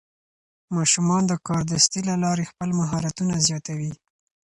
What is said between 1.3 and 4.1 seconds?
کاردستي له لارې خپل مهارتونه زیاتوي.